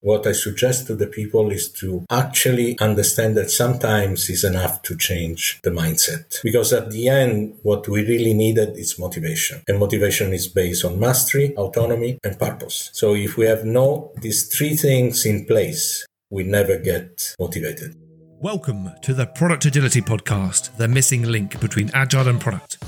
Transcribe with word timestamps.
what 0.00 0.26
I 0.28 0.32
suggest 0.32 0.86
to 0.86 0.94
the 0.94 1.08
people 1.08 1.50
is 1.50 1.68
to 1.72 2.04
actually 2.08 2.78
understand 2.78 3.36
that 3.36 3.50
sometimes 3.50 4.30
is 4.30 4.44
enough 4.44 4.80
to 4.82 4.96
change 4.96 5.58
the 5.64 5.70
mindset. 5.70 6.40
Because 6.42 6.72
at 6.72 6.92
the 6.92 7.08
end, 7.08 7.58
what 7.62 7.88
we 7.88 8.02
really 8.02 8.32
needed 8.32 8.76
is 8.76 8.98
motivation. 8.98 9.62
And 9.66 9.80
motivation 9.80 10.32
is 10.32 10.46
based 10.46 10.84
on 10.84 11.00
mastery, 11.00 11.52
autonomy, 11.56 12.18
and 12.22 12.38
purpose. 12.38 12.90
So 12.92 13.14
if 13.14 13.36
we 13.36 13.46
have 13.46 13.64
no, 13.64 14.12
these 14.20 14.46
three 14.46 14.76
things 14.76 15.26
in 15.26 15.46
place, 15.46 16.06
we 16.30 16.44
never 16.44 16.78
get 16.78 17.34
motivated. 17.40 17.96
Welcome 18.40 18.92
to 19.02 19.14
the 19.14 19.26
Product 19.26 19.64
Agility 19.64 20.00
Podcast, 20.00 20.76
the 20.76 20.86
missing 20.86 21.24
link 21.24 21.58
between 21.60 21.90
agile 21.92 22.28
and 22.28 22.40
product. 22.40 22.78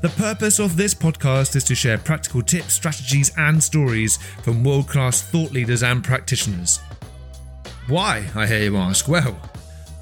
The 0.00 0.08
purpose 0.08 0.58
of 0.58 0.78
this 0.78 0.94
podcast 0.94 1.56
is 1.56 1.64
to 1.64 1.74
share 1.74 1.98
practical 1.98 2.40
tips, 2.40 2.72
strategies, 2.72 3.32
and 3.36 3.62
stories 3.62 4.16
from 4.42 4.64
world 4.64 4.88
class 4.88 5.20
thought 5.20 5.52
leaders 5.52 5.82
and 5.82 6.02
practitioners. 6.02 6.80
Why, 7.86 8.24
I 8.34 8.46
hear 8.46 8.62
you 8.62 8.78
ask? 8.78 9.08
Well, 9.08 9.38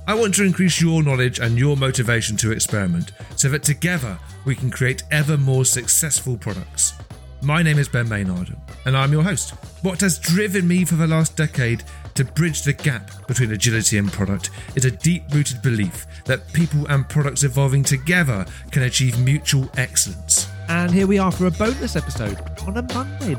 I 0.06 0.14
want 0.14 0.36
to 0.36 0.44
increase 0.44 0.80
your 0.80 1.02
knowledge 1.02 1.40
and 1.40 1.58
your 1.58 1.76
motivation 1.76 2.36
to 2.36 2.52
experiment 2.52 3.10
so 3.34 3.48
that 3.48 3.64
together 3.64 4.16
we 4.44 4.54
can 4.54 4.70
create 4.70 5.02
ever 5.10 5.36
more 5.36 5.64
successful 5.64 6.36
products. 6.36 6.92
My 7.42 7.64
name 7.64 7.78
is 7.78 7.88
Ben 7.88 8.08
Maynard, 8.08 8.56
and 8.86 8.96
I'm 8.96 9.10
your 9.10 9.24
host. 9.24 9.50
What 9.82 10.00
has 10.02 10.20
driven 10.20 10.68
me 10.68 10.84
for 10.84 10.94
the 10.94 11.08
last 11.08 11.36
decade 11.36 11.82
to 12.18 12.24
bridge 12.24 12.62
the 12.62 12.72
gap 12.72 13.12
between 13.28 13.52
agility 13.52 13.96
and 13.96 14.12
product 14.12 14.50
is 14.74 14.84
a 14.84 14.90
deep 14.90 15.22
rooted 15.30 15.62
belief 15.62 16.04
that 16.24 16.52
people 16.52 16.84
and 16.88 17.08
products 17.08 17.44
evolving 17.44 17.84
together 17.84 18.44
can 18.72 18.82
achieve 18.82 19.16
mutual 19.20 19.70
excellence. 19.76 20.48
And 20.68 20.90
here 20.90 21.06
we 21.06 21.18
are 21.18 21.30
for 21.30 21.46
a 21.46 21.50
bonus 21.52 21.94
episode 21.94 22.36
on 22.66 22.76
a 22.76 22.82
Monday. 22.92 23.36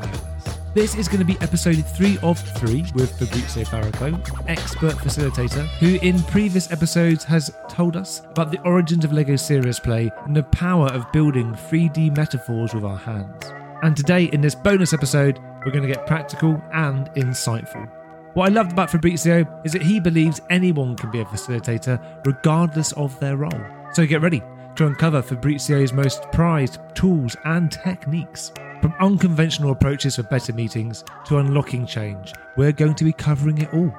This 0.72 0.94
is 0.94 1.08
going 1.08 1.18
to 1.18 1.26
be 1.26 1.36
episode 1.42 1.84
three 1.94 2.16
of 2.22 2.38
three 2.56 2.86
with 2.94 3.12
Fabrizio 3.18 3.64
Faraco, 3.64 4.18
expert 4.48 4.94
facilitator, 4.94 5.66
who 5.78 5.98
in 6.00 6.18
previous 6.22 6.72
episodes 6.72 7.22
has 7.24 7.54
told 7.68 7.98
us 7.98 8.22
about 8.30 8.50
the 8.50 8.62
origins 8.62 9.04
of 9.04 9.12
LEGO 9.12 9.36
Serious 9.36 9.78
Play 9.78 10.10
and 10.24 10.34
the 10.34 10.44
power 10.44 10.86
of 10.86 11.12
building 11.12 11.52
3D 11.52 12.16
metaphors 12.16 12.72
with 12.72 12.84
our 12.84 12.96
hands. 12.96 13.44
And 13.82 13.94
today, 13.94 14.24
in 14.24 14.40
this 14.40 14.54
bonus 14.54 14.94
episode, 14.94 15.38
we're 15.66 15.72
going 15.72 15.86
to 15.86 15.94
get 15.94 16.06
practical 16.06 16.62
and 16.72 17.08
insightful. 17.10 17.99
What 18.34 18.48
I 18.48 18.52
loved 18.52 18.70
about 18.70 18.90
Fabrizio 18.90 19.44
is 19.64 19.72
that 19.72 19.82
he 19.82 19.98
believes 19.98 20.40
anyone 20.50 20.94
can 20.94 21.10
be 21.10 21.18
a 21.18 21.24
facilitator 21.24 22.24
regardless 22.24 22.92
of 22.92 23.18
their 23.18 23.36
role. 23.36 23.60
So 23.92 24.06
get 24.06 24.22
ready 24.22 24.40
to 24.76 24.86
uncover 24.86 25.20
Fabrizio's 25.20 25.92
most 25.92 26.30
prized 26.30 26.78
tools 26.94 27.36
and 27.44 27.72
techniques. 27.72 28.52
From 28.80 28.94
unconventional 29.00 29.72
approaches 29.72 30.14
for 30.14 30.22
better 30.22 30.52
meetings 30.52 31.02
to 31.26 31.38
unlocking 31.38 31.84
change, 31.86 32.32
we're 32.56 32.70
going 32.70 32.94
to 32.94 33.04
be 33.04 33.12
covering 33.12 33.58
it 33.58 33.74
all. 33.74 33.92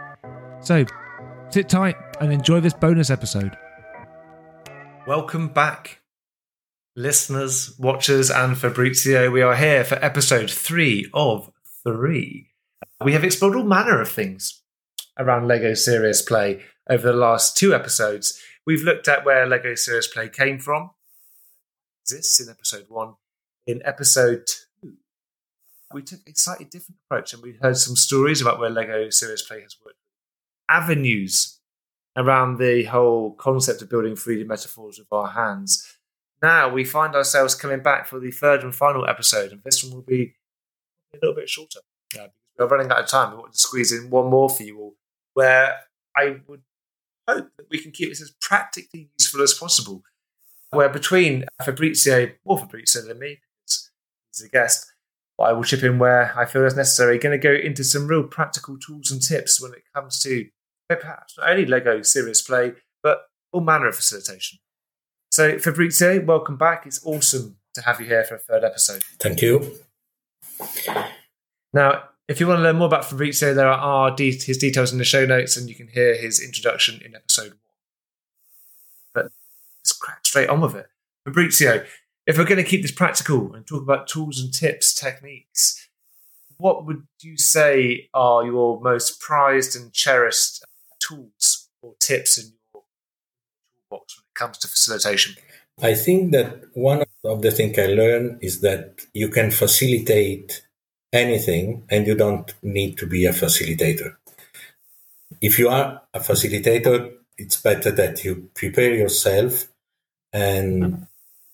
So 0.61 0.85
sit 1.49 1.67
tight 1.67 1.97
and 2.21 2.31
enjoy 2.31 2.61
this 2.61 2.73
bonus 2.73 3.09
episode. 3.09 3.57
Welcome 5.05 5.49
back, 5.49 5.99
listeners, 6.95 7.77
watchers, 7.77 8.31
and 8.31 8.57
Fabrizio. 8.57 9.29
We 9.29 9.41
are 9.41 9.57
here 9.57 9.83
for 9.83 9.95
episode 9.95 10.49
three 10.49 11.09
of 11.13 11.51
three. 11.83 12.50
We 13.03 13.13
have 13.13 13.23
explored 13.23 13.55
all 13.55 13.63
manner 13.63 14.01
of 14.01 14.09
things 14.09 14.61
around 15.17 15.47
Lego 15.47 15.73
Serious 15.73 16.21
Play 16.21 16.61
over 16.89 17.11
the 17.11 17.17
last 17.17 17.57
two 17.57 17.73
episodes. 17.73 18.39
We've 18.65 18.83
looked 18.83 19.07
at 19.07 19.25
where 19.25 19.47
Lego 19.47 19.75
Serious 19.75 20.07
Play 20.07 20.29
came 20.29 20.59
from, 20.59 20.91
exists 22.03 22.39
in 22.39 22.49
episode 22.49 22.85
one. 22.89 23.15
In 23.65 23.81
episode 23.85 24.45
two, 24.47 24.93
we 25.93 26.01
took 26.01 26.19
a 26.27 26.33
slightly 26.35 26.65
different 26.65 26.99
approach 27.05 27.33
and 27.33 27.43
we 27.43 27.57
heard 27.61 27.77
some 27.77 27.95
stories 27.95 28.41
about 28.41 28.59
where 28.59 28.69
Lego 28.69 29.09
Serious 29.09 29.41
Play 29.41 29.61
has 29.61 29.75
worked. 29.83 29.97
Avenues 30.69 31.59
around 32.15 32.57
the 32.57 32.83
whole 32.85 33.33
concept 33.33 33.81
of 33.81 33.89
building 33.89 34.15
3D 34.15 34.45
metaphors 34.45 34.99
with 34.99 35.07
our 35.11 35.29
hands. 35.29 35.97
Now 36.41 36.69
we 36.69 36.83
find 36.83 37.15
ourselves 37.15 37.55
coming 37.55 37.81
back 37.81 38.07
for 38.07 38.19
the 38.19 38.31
third 38.31 38.63
and 38.63 38.73
final 38.73 39.07
episode, 39.07 39.51
and 39.51 39.61
this 39.63 39.83
one 39.83 39.93
will 39.93 40.01
be 40.01 40.33
a 41.13 41.17
little 41.21 41.35
bit 41.35 41.49
shorter. 41.49 41.79
Yeah, 42.15 42.27
we're 42.57 42.67
running 42.67 42.91
out 42.91 42.99
of 42.99 43.07
time. 43.07 43.31
We 43.31 43.37
want 43.37 43.53
to 43.53 43.59
squeeze 43.59 43.91
in 43.91 44.09
one 44.09 44.29
more 44.29 44.49
for 44.49 44.63
you 44.63 44.79
all, 44.79 44.95
where 45.33 45.77
I 46.15 46.37
would 46.47 46.61
hope 47.27 47.49
that 47.57 47.67
we 47.69 47.79
can 47.79 47.91
keep 47.91 48.09
this 48.09 48.21
as 48.21 48.33
practically 48.41 49.09
useful 49.17 49.41
as 49.41 49.53
possible. 49.53 50.03
Where 50.71 50.89
between 50.89 51.45
Fabrizio, 51.63 52.31
more 52.45 52.57
Fabrizio 52.57 53.01
than 53.01 53.19
me, 53.19 53.39
he's 53.65 54.45
a 54.45 54.49
guest, 54.49 54.91
I 55.39 55.53
will 55.53 55.63
chip 55.63 55.83
in 55.83 55.99
where 55.99 56.37
I 56.37 56.45
feel 56.45 56.65
is 56.65 56.75
necessary. 56.75 57.17
Going 57.17 57.39
to 57.39 57.43
go 57.43 57.53
into 57.53 57.83
some 57.83 58.07
real 58.07 58.23
practical 58.23 58.77
tools 58.77 59.11
and 59.11 59.21
tips 59.21 59.61
when 59.61 59.73
it 59.73 59.83
comes 59.93 60.21
to 60.23 60.47
eh, 60.89 60.95
perhaps 60.95 61.37
not 61.37 61.49
only 61.49 61.65
Lego 61.65 62.01
serious 62.01 62.41
play, 62.41 62.73
but 63.03 63.23
all 63.51 63.61
manner 63.61 63.87
of 63.87 63.95
facilitation. 63.95 64.59
So, 65.31 65.57
Fabrizio, 65.57 66.23
welcome 66.23 66.57
back. 66.57 66.85
It's 66.85 67.03
awesome 67.05 67.57
to 67.73 67.81
have 67.81 67.99
you 67.99 68.07
here 68.07 68.23
for 68.23 68.35
a 68.35 68.39
third 68.39 68.63
episode. 68.63 69.01
Thank 69.19 69.41
you. 69.41 69.71
Now, 71.73 72.03
if 72.31 72.39
you 72.39 72.47
want 72.47 72.59
to 72.59 72.63
learn 72.63 72.77
more 72.77 72.87
about 72.87 73.03
Fabrizio, 73.03 73.53
there 73.53 73.67
are 73.67 74.15
his 74.17 74.57
details 74.57 74.93
in 74.93 74.97
the 74.97 75.03
show 75.03 75.25
notes, 75.25 75.57
and 75.57 75.67
you 75.67 75.75
can 75.75 75.89
hear 75.89 76.15
his 76.15 76.41
introduction 76.41 77.01
in 77.03 77.13
episode 77.13 77.49
one. 77.49 77.59
But 79.13 79.23
let's 79.81 79.91
crack 79.91 80.25
straight 80.25 80.47
on 80.47 80.61
with 80.61 80.75
it. 80.75 80.87
Fabrizio, 81.25 81.83
if 82.25 82.37
we're 82.37 82.45
going 82.45 82.63
to 82.63 82.69
keep 82.69 82.83
this 82.83 82.91
practical 82.91 83.53
and 83.53 83.67
talk 83.67 83.81
about 83.83 84.07
tools 84.07 84.39
and 84.39 84.53
tips, 84.53 84.93
techniques, 84.93 85.89
what 86.57 86.85
would 86.85 87.03
you 87.19 87.37
say 87.37 88.07
are 88.13 88.45
your 88.45 88.79
most 88.79 89.19
prized 89.19 89.75
and 89.75 89.91
cherished 89.91 90.63
tools 91.05 91.67
or 91.81 91.95
tips 91.99 92.37
in 92.37 92.53
your 92.73 92.83
toolbox 93.89 94.17
when 94.17 94.23
it 94.23 94.39
comes 94.39 94.57
to 94.59 94.69
facilitation? 94.69 95.35
I 95.81 95.95
think 95.95 96.31
that 96.31 96.63
one 96.73 97.03
of 97.25 97.41
the 97.41 97.51
things 97.51 97.77
I 97.77 97.87
learned 97.87 98.39
is 98.41 98.61
that 98.61 99.01
you 99.13 99.27
can 99.27 99.51
facilitate 99.51 100.61
anything 101.13 101.83
and 101.89 102.07
you 102.07 102.15
don't 102.15 102.53
need 102.61 102.97
to 102.97 103.07
be 103.07 103.25
a 103.25 103.31
facilitator. 103.31 104.15
If 105.41 105.59
you 105.59 105.69
are 105.69 106.01
a 106.13 106.19
facilitator, 106.19 107.13
it's 107.37 107.61
better 107.61 107.91
that 107.91 108.23
you 108.23 108.49
prepare 108.53 108.93
yourself 108.93 109.67
and 110.31 111.07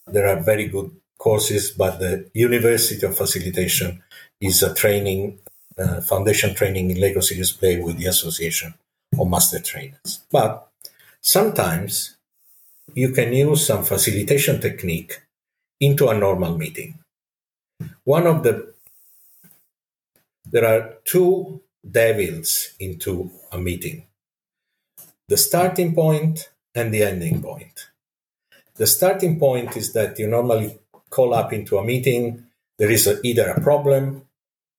there 0.06 0.28
are 0.28 0.42
very 0.42 0.68
good 0.68 0.92
courses, 1.18 1.72
but 1.72 2.00
the 2.00 2.30
University 2.34 3.06
of 3.06 3.18
Facilitation 3.18 4.04
is 4.40 4.62
a 4.62 4.74
training, 4.74 5.40
uh, 5.78 6.02
foundation 6.02 6.54
training 6.54 6.92
in 6.92 7.00
Lego 7.00 7.22
Serious 7.22 7.52
Play 7.52 7.82
with 7.82 7.98
the 7.98 8.06
Association 8.06 8.74
of 9.20 9.28
Master 9.28 9.60
Trainers. 9.60 10.22
But 10.32 10.70
sometimes 11.22 12.18
you 12.94 13.12
can 13.12 13.34
use 13.34 13.66
some 13.66 13.84
facilitation 13.84 14.62
technique 14.62 15.22
into 15.80 16.08
a 16.08 16.18
normal 16.18 16.58
meeting. 16.58 17.00
One 18.04 18.28
of 18.28 18.44
the 18.44 18.74
there 20.52 20.66
are 20.66 20.96
two 21.04 21.62
devils 21.90 22.70
into 22.80 23.32
a 23.52 23.58
meeting 23.58 24.08
the 25.28 25.38
starting 25.38 25.94
point 25.94 26.50
and 26.74 26.94
the 26.94 27.04
ending 27.04 27.42
point. 27.42 27.90
The 28.76 28.88
starting 28.88 29.40
point 29.40 29.76
is 29.76 29.94
that 29.94 30.18
you 30.20 30.28
normally 30.28 30.80
call 31.10 31.34
up 31.34 31.52
into 31.52 31.78
a 31.78 31.84
meeting, 31.84 32.46
there 32.78 32.92
is 32.92 33.08
a, 33.08 33.20
either 33.24 33.50
a 33.50 33.62
problem 33.62 34.24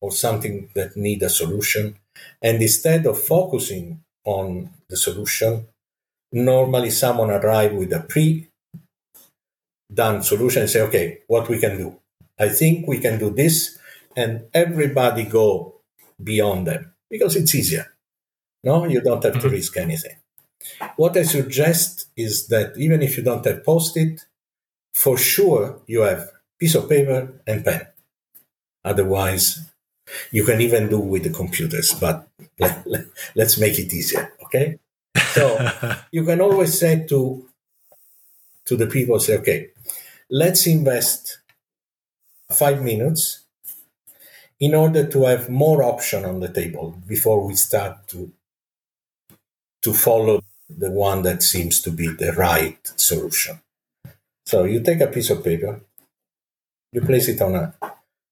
or 0.01 0.13
something 0.13 0.71
that 0.75 0.97
need 0.97 1.23
a 1.23 1.29
solution. 1.29 1.97
And 2.41 2.63
instead 2.63 3.07
of 3.07 3.21
focusing 3.21 4.01
on 4.25 4.71
the 4.89 4.97
solution, 4.97 5.67
normally 6.33 6.91
someone 6.91 7.31
arrive 7.31 7.73
with 7.73 7.93
a 7.93 8.01
pre 8.01 8.49
done 9.93 10.23
solution 10.23 10.63
and 10.63 10.71
say, 10.71 10.83
okay, 10.83 11.19
what 11.27 11.49
we 11.49 11.59
can 11.59 11.77
do? 11.77 11.97
I 12.39 12.49
think 12.51 12.87
we 12.87 13.01
can 13.01 13.19
do 13.19 13.31
this 13.31 13.78
and 14.19 14.31
everybody 14.53 15.23
go 15.25 15.81
beyond 16.31 16.67
them 16.67 16.93
because 17.09 17.37
it's 17.37 17.55
easier. 17.55 17.87
No, 18.65 18.85
you 18.85 19.01
don't 19.01 19.23
have 19.23 19.35
to 19.35 19.39
mm-hmm. 19.39 19.59
risk 19.59 19.77
anything. 19.77 20.17
What 20.97 21.17
I 21.17 21.23
suggest 21.23 22.07
is 22.17 22.49
that 22.49 22.77
even 22.77 23.01
if 23.01 23.17
you 23.17 23.23
don't 23.23 23.45
have 23.47 23.65
post-it, 23.65 24.27
for 24.93 25.17
sure 25.17 25.81
you 25.87 26.01
have 26.01 26.29
piece 26.59 26.75
of 26.75 26.89
paper 26.89 27.41
and 27.47 27.65
pen. 27.65 27.87
Otherwise, 28.85 29.71
you 30.33 30.45
can 30.45 30.61
even 30.61 30.89
do 30.89 30.99
with 30.99 31.23
the 31.23 31.31
computers, 31.31 31.95
but 31.95 32.29
let, 32.59 33.05
let's 33.37 33.57
make 33.59 33.79
it 33.79 33.95
easier. 33.95 34.33
Okay. 34.45 34.79
So 35.35 35.45
you 36.11 36.25
can 36.25 36.41
always 36.41 36.77
say 36.77 37.07
to 37.07 37.49
to 38.65 38.77
the 38.77 38.87
people, 38.87 39.19
say, 39.21 39.39
okay, 39.39 39.71
let's 40.29 40.67
invest 40.67 41.39
five 42.51 42.83
minutes 42.83 43.48
in 44.61 44.75
order 44.75 45.07
to 45.07 45.25
have 45.25 45.49
more 45.49 45.83
option 45.83 46.25
on 46.25 46.41
the 46.41 46.49
table 46.49 47.01
before 47.07 47.47
we 47.47 47.55
start 47.55 48.07
to 48.09 48.33
to 49.83 49.93
follow 49.93 50.41
the 50.69 50.91
one 50.91 51.23
that 51.23 51.43
seems 51.43 51.81
to 51.81 51.91
be 51.91 52.09
the 52.09 52.33
right 52.33 52.93
solution. 52.97 53.61
So 54.45 54.65
you 54.65 54.81
take 54.81 55.01
a 55.01 55.07
piece 55.07 55.31
of 55.31 55.45
paper, 55.45 55.81
you 56.93 57.01
place 57.01 57.29
it 57.29 57.41
on 57.41 57.55
a 57.55 57.75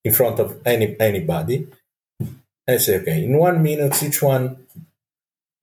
in 0.05 0.13
front 0.13 0.39
of 0.41 0.61
any 0.65 0.97
anybody, 1.01 1.69
and 2.67 2.81
say, 2.81 3.01
okay, 3.01 3.25
in 3.25 3.39
one 3.39 3.63
minute, 3.63 4.03
each 4.03 4.23
one 4.23 4.67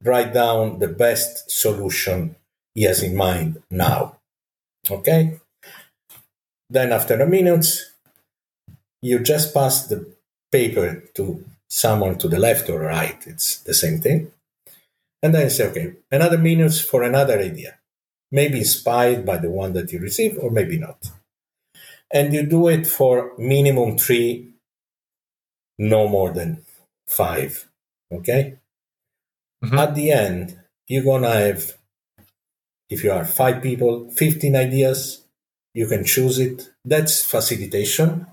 write 0.04 0.33
down 0.33 0.80
the 0.80 0.88
best 0.88 1.50
solution 1.50 2.36
he 2.75 2.83
has 2.83 3.04
in 3.04 3.16
mind 3.16 3.62
now. 3.69 4.18
Okay? 4.89 5.39
Then 6.69 6.92
after 6.92 7.21
a 7.21 7.27
minute, 7.27 7.68
you 9.01 9.19
just 9.19 9.54
pass 9.54 9.88
the 9.88 10.12
paper 10.54 11.04
to 11.16 11.44
someone 11.68 12.18
to 12.20 12.28
the 12.28 12.40
left 12.40 12.70
or 12.70 12.80
right. 12.80 13.20
It's 13.26 13.58
the 13.62 13.74
same 13.74 14.00
thing. 14.00 14.32
And 15.24 15.34
then 15.34 15.50
say, 15.50 15.68
okay, 15.70 15.94
another 16.12 16.38
minute 16.38 16.76
for 16.76 17.02
another 17.02 17.40
idea. 17.40 17.80
Maybe 18.32 18.60
inspired 18.60 19.26
by 19.26 19.38
the 19.38 19.50
one 19.50 19.74
that 19.74 19.92
you 19.92 20.00
received 20.00 20.38
or 20.38 20.52
maybe 20.52 20.78
not. 20.78 21.00
And 22.12 22.34
you 22.34 22.44
do 22.46 22.68
it 22.68 22.86
for 22.86 23.34
minimum 23.38 23.98
three, 23.98 24.54
no 25.80 26.08
more 26.08 26.32
than 26.32 26.64
five. 27.08 27.68
Okay? 28.12 28.60
Mm-hmm. 29.64 29.80
At 29.80 29.96
the 29.96 30.12
end, 30.12 30.60
you're 30.88 31.04
going 31.04 31.24
to 31.24 31.30
have, 31.30 31.74
if 32.90 33.04
you 33.04 33.12
are 33.12 33.26
five 33.26 33.64
people, 33.64 34.12
15 34.12 34.56
ideas. 34.56 35.22
You 35.74 35.88
can 35.88 36.06
choose 36.06 36.38
it. 36.38 36.70
That's 36.86 37.26
facilitation, 37.26 38.28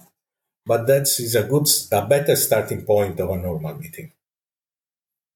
but 0.67 0.87
that 0.87 1.03
is 1.03 1.35
a 1.35 1.45
good, 1.45 1.67
a 1.93 2.07
better 2.07 2.37
starting 2.37 2.83
point 2.83 3.19
of 3.21 3.31
a 3.31 3.37
normal 3.37 3.75
meeting. 3.75 4.13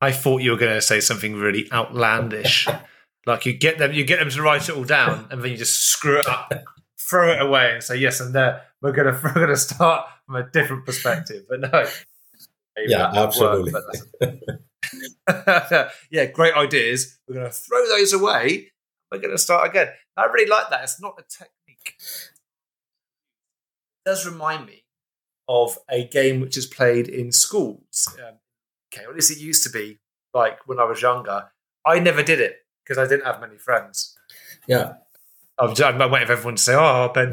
I 0.00 0.12
thought 0.12 0.42
you 0.42 0.50
were 0.50 0.56
going 0.56 0.74
to 0.74 0.82
say 0.82 1.00
something 1.00 1.34
really 1.34 1.70
outlandish. 1.72 2.68
like 3.26 3.46
you 3.46 3.54
get 3.54 3.78
them, 3.78 3.92
you 3.92 4.04
get 4.04 4.18
them 4.18 4.30
to 4.30 4.42
write 4.42 4.68
it 4.68 4.76
all 4.76 4.84
down, 4.84 5.26
and 5.30 5.42
then 5.42 5.50
you 5.50 5.56
just 5.56 5.82
screw 5.84 6.18
it 6.18 6.28
up, 6.28 6.52
throw 6.98 7.32
it 7.32 7.40
away, 7.40 7.72
and 7.72 7.82
say, 7.82 7.96
"Yes, 7.96 8.20
and 8.20 8.34
there 8.34 8.62
we're 8.82 8.92
going 8.92 9.06
to 9.14 9.20
we're 9.24 9.32
going 9.34 9.48
to 9.48 9.56
start 9.56 10.06
from 10.26 10.36
a 10.36 10.50
different 10.50 10.84
perspective." 10.84 11.44
But 11.48 11.60
no, 11.60 11.86
yeah, 12.86 13.10
absolutely. 13.14 13.72
Work, 13.72 14.44
yeah, 16.10 16.26
great 16.26 16.54
ideas. 16.54 17.18
We're 17.26 17.36
going 17.36 17.46
to 17.46 17.52
throw 17.52 17.86
those 17.88 18.12
away. 18.12 18.72
We're 19.10 19.20
going 19.20 19.30
to 19.30 19.38
start 19.38 19.68
again. 19.68 19.88
I 20.16 20.26
really 20.26 20.48
like 20.48 20.70
that. 20.70 20.82
It's 20.82 21.00
not 21.00 21.18
a 21.18 21.22
technique. 21.22 21.94
It 24.04 24.10
does 24.10 24.26
remind 24.26 24.66
me 24.66 24.83
of 25.48 25.78
a 25.90 26.06
game 26.06 26.40
which 26.40 26.56
is 26.56 26.66
played 26.66 27.08
in 27.08 27.32
schools. 27.32 28.08
Um, 28.18 28.36
okay, 28.92 29.04
at 29.04 29.14
least 29.14 29.30
it 29.30 29.38
used 29.38 29.62
to 29.64 29.70
be 29.70 29.98
like 30.32 30.66
when 30.66 30.78
I 30.78 30.84
was 30.84 31.02
younger. 31.02 31.50
I 31.86 31.98
never 31.98 32.22
did 32.22 32.40
it 32.40 32.64
because 32.82 32.98
I 32.98 33.06
didn't 33.06 33.26
have 33.26 33.40
many 33.40 33.56
friends. 33.56 34.16
Yeah. 34.66 34.94
I 35.58 35.66
was, 35.66 35.80
I'm 35.80 35.98
waiting 36.10 36.26
for 36.26 36.32
everyone 36.32 36.56
to 36.56 36.62
say, 36.62 36.74
"Oh, 36.74 37.10
Ben." 37.14 37.32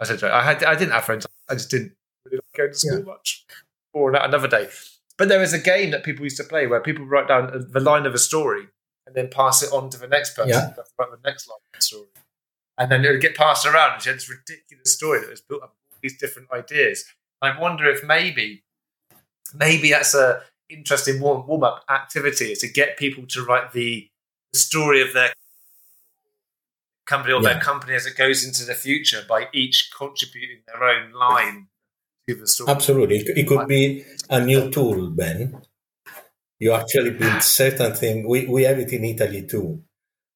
I 0.00 0.04
said, 0.04 0.24
"I 0.24 0.42
had, 0.42 0.64
I 0.64 0.74
didn't 0.74 0.92
have 0.92 1.04
friends. 1.04 1.26
I 1.50 1.54
just 1.54 1.70
didn't 1.70 1.92
really 2.24 2.38
like 2.38 2.56
going 2.56 2.72
to 2.72 2.78
school 2.78 2.98
yeah. 3.00 3.04
much." 3.04 3.44
Or 3.92 4.14
another 4.14 4.48
day, 4.48 4.68
but 5.18 5.28
there 5.28 5.40
was 5.40 5.52
a 5.52 5.58
game 5.58 5.90
that 5.90 6.04
people 6.04 6.24
used 6.24 6.36
to 6.36 6.44
play 6.44 6.66
where 6.66 6.80
people 6.80 7.04
write 7.04 7.28
down 7.28 7.66
the 7.70 7.80
line 7.80 8.06
of 8.06 8.14
a 8.14 8.18
story 8.18 8.68
and 9.06 9.16
then 9.16 9.28
pass 9.28 9.62
it 9.62 9.72
on 9.72 9.90
to 9.90 9.98
the 9.98 10.06
next 10.06 10.34
person 10.36 10.50
yeah. 10.50 10.82
write 10.98 11.10
the 11.10 11.28
next 11.28 11.48
line 11.48 11.56
of 11.56 11.78
the 11.78 11.84
story. 11.84 12.06
And 12.78 12.92
then 12.92 13.04
it 13.04 13.10
would 13.10 13.20
get 13.20 13.34
passed 13.34 13.66
around 13.66 13.94
and 13.94 14.02
she 14.02 14.10
had 14.10 14.18
this 14.18 14.30
ridiculous 14.30 14.94
story 14.94 15.20
that 15.20 15.28
was 15.28 15.40
built 15.40 15.62
up 15.62 15.74
all 15.90 15.98
these 16.00 16.16
different 16.16 16.48
ideas. 16.52 17.04
I 17.40 17.58
wonder 17.58 17.88
if 17.88 18.02
maybe 18.04 18.62
maybe 19.54 19.90
that's 19.90 20.14
a 20.14 20.42
interesting 20.68 21.20
warm, 21.20 21.46
warm 21.46 21.64
up 21.64 21.84
activity 21.88 22.54
to 22.54 22.68
get 22.68 22.98
people 22.98 23.24
to 23.26 23.44
write 23.44 23.72
the, 23.72 24.08
the 24.52 24.58
story 24.58 25.00
of 25.00 25.12
their 25.14 25.32
company 27.06 27.32
or 27.32 27.42
yeah. 27.42 27.54
their 27.54 27.60
company 27.60 27.94
as 27.94 28.06
it 28.06 28.16
goes 28.16 28.44
into 28.44 28.64
the 28.64 28.74
future 28.74 29.24
by 29.28 29.48
each 29.52 29.90
contributing 29.96 30.58
their 30.66 30.84
own 30.84 31.12
line 31.12 31.68
to 32.28 32.34
the 32.34 32.46
story. 32.46 32.70
Absolutely. 32.70 33.16
It, 33.18 33.38
it 33.38 33.46
could 33.46 33.66
be 33.66 34.04
a 34.28 34.44
new 34.44 34.70
tool, 34.70 35.10
Ben. 35.10 35.62
You 36.58 36.72
actually 36.72 37.10
build 37.10 37.42
certain 37.42 37.94
things. 37.94 38.26
We, 38.28 38.46
we 38.46 38.64
have 38.64 38.78
it 38.78 38.92
in 38.92 39.04
Italy 39.04 39.46
too. 39.46 39.82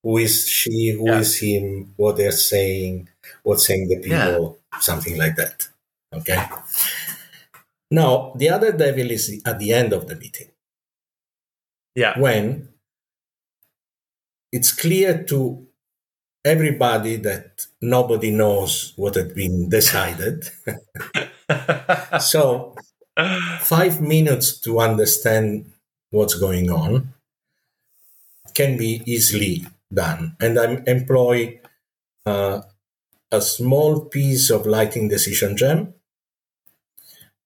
Who 0.03 0.17
is 0.19 0.49
she? 0.49 0.91
Who 0.99 1.07
yeah. 1.07 1.19
is 1.19 1.39
him? 1.39 1.93
What 1.97 2.17
they're 2.17 2.33
saying? 2.33 3.09
What's 3.43 3.67
saying 3.67 3.89
the 3.89 3.97
people? 3.97 4.59
Yeah. 4.73 4.79
Something 4.81 5.19
like 5.19 5.37
that. 5.37 5.69
Okay. 6.13 6.45
Now, 7.91 8.33
the 8.37 8.49
other 8.51 8.73
devil 8.73 9.11
is 9.11 9.43
at 9.45 9.59
the 9.59 9.73
end 9.73 9.93
of 9.93 10.09
the 10.09 10.17
meeting. 10.17 10.49
Yeah. 11.95 12.19
When 12.19 12.69
it's 14.51 14.73
clear 14.73 15.25
to 15.25 15.67
everybody 16.45 17.17
that 17.17 17.67
nobody 17.81 18.31
knows 18.31 18.93
what 18.97 19.15
had 19.15 19.35
been 19.35 19.69
decided. 19.69 20.49
so, 22.21 22.75
five 23.61 24.01
minutes 24.01 24.59
to 24.61 24.81
understand 24.81 25.73
what's 26.11 26.35
going 26.35 26.71
on 26.71 27.13
can 28.55 28.77
be 28.77 29.03
easily 29.07 29.67
done. 29.93 30.37
And 30.41 30.59
I 30.59 30.83
employ 30.87 31.61
uh, 32.27 32.63
a 33.31 33.41
small 33.41 34.05
piece 34.07 34.51
of 34.51 34.67
Lightning 34.67 35.09
Decision 35.09 35.57
Jam 35.57 35.95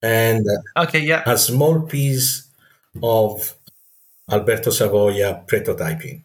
and 0.02 0.44
uh, 0.76 0.84
okay, 0.84 1.00
yeah. 1.00 1.22
a 1.26 1.38
small 1.38 1.82
piece 1.82 2.48
of 3.02 3.54
Alberto 4.30 4.70
Savoia 4.70 5.46
prototyping. 5.46 6.22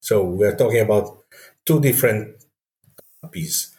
So 0.00 0.24
we're 0.24 0.56
talking 0.56 0.80
about 0.80 1.24
two 1.64 1.80
different 1.80 2.36
pieces. 3.30 3.74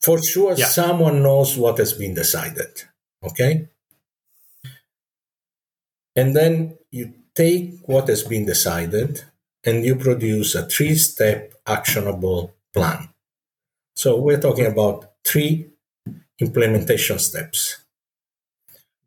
For 0.00 0.20
sure, 0.22 0.54
yeah. 0.54 0.66
someone 0.66 1.22
knows 1.22 1.56
what 1.56 1.78
has 1.78 1.92
been 1.92 2.14
decided. 2.14 2.82
Okay? 3.22 3.68
And 6.16 6.36
then 6.36 6.76
you 6.90 7.14
take 7.34 7.78
what 7.86 8.08
has 8.08 8.24
been 8.24 8.44
decided 8.44 9.22
and 9.64 9.84
you 9.84 9.96
produce 9.96 10.54
a 10.54 10.66
three 10.66 10.96
step 10.96 11.54
actionable 11.66 12.54
plan. 12.74 13.08
So 13.94 14.20
we're 14.20 14.40
talking 14.40 14.66
about 14.66 15.12
three 15.24 15.70
implementation 16.40 17.18
steps. 17.18 17.81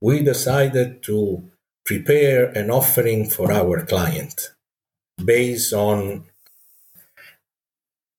We 0.06 0.22
decided 0.22 1.02
to 1.10 1.50
prepare 1.84 2.42
an 2.62 2.70
offering 2.70 3.28
for 3.28 3.52
our 3.52 3.84
client 3.92 4.52
based 5.18 5.74
on 5.74 6.26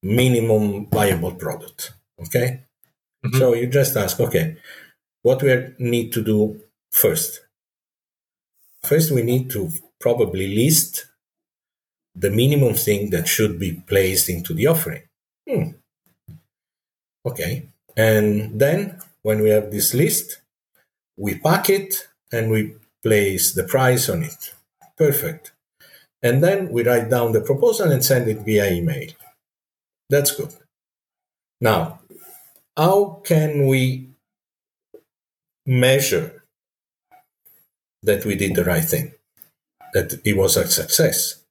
minimum 0.03 0.87
viable 0.87 1.37
product. 1.37 1.93
Okay. 2.21 2.65
Mm-hmm. 3.25 3.39
So 3.39 3.55
you 3.55 3.69
just 3.69 3.97
ask, 3.97 4.19
okay, 4.19 4.57
what 5.23 5.45
we 5.45 5.75
need 5.79 6.13
to 6.15 6.25
do 6.25 6.61
first? 6.91 7.43
First, 8.83 9.13
we 9.13 9.23
need 9.23 9.49
to 9.51 9.71
probably 10.01 10.49
list 10.57 11.07
the 12.17 12.31
minimum 12.31 12.75
thing 12.75 13.11
that 13.11 13.29
should 13.29 13.61
be 13.61 13.81
placed 13.87 14.29
into 14.29 14.55
the 14.55 14.67
offering. 14.67 15.03
Hmm. 15.49 15.69
Okay. 17.25 17.69
And 17.97 18.59
then 18.59 18.99
when 19.23 19.41
we 19.41 19.51
have 19.51 19.71
this 19.71 19.95
list, 19.95 20.41
we 21.17 21.39
pack 21.39 21.71
it 21.71 22.09
and 22.33 22.51
we 22.51 22.75
place 23.03 23.55
the 23.55 23.65
price 23.65 24.09
on 24.09 24.23
it. 24.23 24.55
Perfect. 24.97 25.53
And 26.23 26.43
then 26.43 26.71
we 26.71 26.83
write 26.83 27.11
down 27.11 27.33
the 27.33 27.41
proposal 27.41 27.91
and 27.91 28.05
send 28.05 28.29
it 28.29 28.41
via 28.41 28.71
email. 28.73 29.11
That's 30.09 30.35
good. 30.35 30.55
Now, 31.61 32.01
how 32.77 33.21
can 33.25 33.67
we 33.67 34.11
measure 35.65 36.45
that 38.03 38.25
we 38.25 38.35
did 38.35 38.55
the 38.55 38.65
right 38.65 38.85
thing, 38.85 39.13
that 39.95 40.21
it 40.25 40.37
was 40.37 40.57
a 40.57 40.67
success? 40.69 41.43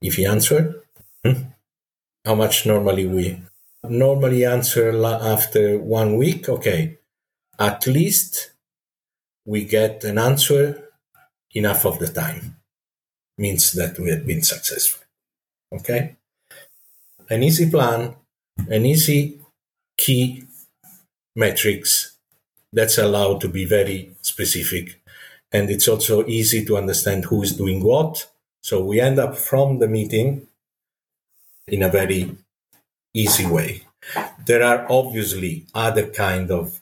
If 0.00 0.14
he 0.14 0.26
answered, 0.26 0.82
hmm, 1.24 1.42
how 2.24 2.34
much 2.34 2.66
normally 2.66 3.06
we 3.06 3.40
normally 3.90 4.44
answer 4.44 5.04
after 5.04 5.78
one 5.78 6.16
week? 6.16 6.48
Okay, 6.48 6.98
at 7.58 7.86
least 7.86 8.52
we 9.44 9.64
get 9.64 10.04
an 10.04 10.18
answer 10.18 10.90
enough 11.54 11.86
of 11.86 11.98
the 11.98 12.08
time 12.08 12.56
means 13.38 13.72
that 13.72 13.98
we 13.98 14.10
have 14.10 14.26
been 14.26 14.42
successful. 14.42 15.04
Okay? 15.72 16.16
An 17.28 17.42
easy 17.42 17.70
plan, 17.70 18.14
an 18.68 18.86
easy 18.86 19.40
key 19.96 20.44
metrics 21.34 22.16
that's 22.72 22.98
allowed 22.98 23.40
to 23.40 23.48
be 23.48 23.64
very 23.64 24.12
specific. 24.22 25.00
And 25.52 25.70
it's 25.70 25.88
also 25.88 26.26
easy 26.26 26.64
to 26.64 26.76
understand 26.76 27.26
who 27.26 27.42
is 27.42 27.56
doing 27.56 27.82
what. 27.82 28.26
So 28.60 28.84
we 28.84 29.00
end 29.00 29.18
up 29.18 29.36
from 29.36 29.78
the 29.78 29.88
meeting 29.88 30.48
in 31.68 31.82
a 31.82 31.88
very 31.88 32.36
easy 33.22 33.46
way. 33.46 33.82
There 34.46 34.62
are 34.62 34.86
obviously 34.90 35.66
other 35.74 36.06
kind 36.08 36.50
of 36.50 36.80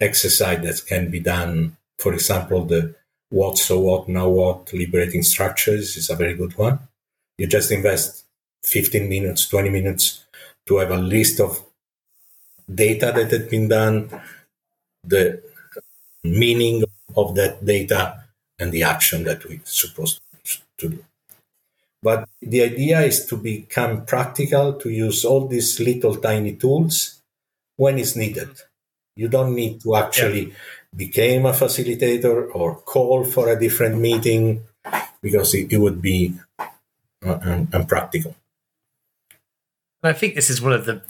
exercise 0.00 0.62
that 0.62 0.86
can 0.86 1.10
be 1.10 1.20
done. 1.20 1.76
For 1.98 2.12
example, 2.12 2.64
the 2.64 2.94
what, 3.30 3.58
so 3.58 3.80
what, 3.80 4.08
now 4.08 4.28
what, 4.28 4.72
liberating 4.72 5.22
structures 5.22 5.96
is 5.96 6.08
a 6.10 6.16
very 6.16 6.34
good 6.34 6.56
one. 6.56 6.78
You 7.36 7.46
just 7.46 7.70
invest 7.70 8.24
15 8.64 9.08
minutes, 9.08 9.46
20 9.48 9.70
minutes 9.70 10.24
to 10.66 10.78
have 10.78 10.90
a 10.90 10.96
list 10.96 11.40
of 11.40 11.62
data 12.72 13.12
that 13.14 13.30
had 13.30 13.50
been 13.50 13.68
done, 13.68 14.10
the 15.04 15.42
meaning 16.24 16.84
of 17.16 17.34
that 17.34 17.64
data 17.64 18.24
and 18.58 18.72
the 18.72 18.82
action 18.82 19.24
that 19.24 19.44
we're 19.44 19.60
supposed 19.64 20.20
to 20.78 20.88
do. 20.88 21.04
But 22.02 22.28
the 22.40 22.62
idea 22.62 23.00
is 23.00 23.26
to 23.26 23.36
become 23.36 24.04
practical, 24.04 24.74
to 24.74 24.88
use 24.88 25.24
all 25.24 25.48
these 25.48 25.80
little 25.80 26.16
tiny 26.16 26.54
tools 26.54 27.22
when 27.76 27.98
it's 27.98 28.14
needed. 28.14 28.50
You 29.16 29.28
don't 29.28 29.54
need 29.54 29.80
to 29.82 29.96
actually 29.96 30.46
yeah. 30.46 30.54
become 30.94 31.46
a 31.46 31.52
facilitator 31.52 32.54
or 32.54 32.76
call 32.76 33.24
for 33.24 33.48
a 33.48 33.58
different 33.58 33.98
meeting 33.98 34.62
because 35.20 35.54
it, 35.54 35.72
it 35.72 35.78
would 35.78 36.00
be 36.00 36.34
uh, 37.24 37.64
unpractical. 37.72 38.36
I 40.04 40.12
think 40.12 40.36
this 40.36 40.50
is 40.50 40.62
one 40.62 40.72
of 40.72 40.84
the 40.84 41.02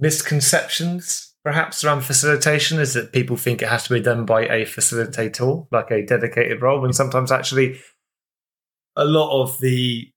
misconceptions 0.00 1.32
perhaps 1.44 1.82
around 1.82 2.02
facilitation 2.02 2.78
is 2.78 2.94
that 2.94 3.12
people 3.12 3.36
think 3.36 3.62
it 3.62 3.68
has 3.68 3.84
to 3.84 3.94
be 3.94 4.00
done 4.00 4.24
by 4.24 4.42
a 4.42 4.64
facilitator, 4.64 5.66
like 5.70 5.90
a 5.90 6.04
dedicated 6.04 6.62
role, 6.62 6.80
when 6.80 6.92
sometimes 6.92 7.32
actually 7.32 7.80
a 8.96 9.04
lot 9.04 9.42
of 9.42 9.58
the 9.60 10.10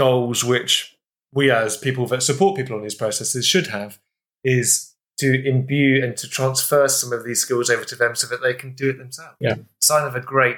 goals 0.00 0.42
which 0.42 0.96
we 1.30 1.50
as 1.50 1.76
people 1.76 2.06
that 2.06 2.22
support 2.22 2.56
people 2.56 2.74
on 2.74 2.82
these 2.82 2.94
processes 2.94 3.46
should 3.46 3.66
have 3.66 3.98
is 4.42 4.94
to 5.18 5.46
imbue 5.46 6.02
and 6.02 6.16
to 6.16 6.26
transfer 6.26 6.88
some 6.88 7.12
of 7.12 7.22
these 7.22 7.42
skills 7.42 7.68
over 7.68 7.84
to 7.84 7.94
them 7.94 8.14
so 8.14 8.26
that 8.26 8.40
they 8.42 8.54
can 8.54 8.74
do 8.74 8.88
it 8.88 8.96
themselves. 8.96 9.36
Yeah. 9.38 9.56
Sign 9.78 10.06
of 10.06 10.16
a 10.16 10.20
great 10.20 10.56